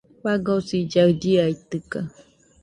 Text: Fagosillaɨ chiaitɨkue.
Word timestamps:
Fagosillaɨ 0.21 1.07
chiaitɨkue. 1.21 2.01